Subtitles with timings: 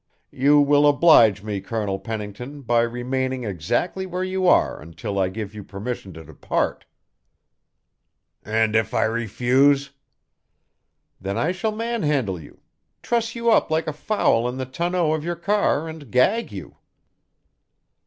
[0.31, 5.53] You will oblige me, Colonel Pennington, by remaining exactly where you are until I give
[5.53, 6.85] you permission to depart."
[8.41, 9.91] "And if I refuse"
[11.21, 12.61] "Then I shall manhandle you,
[13.03, 16.77] truss you up like a fowl in the tonneau of your car, and gag you."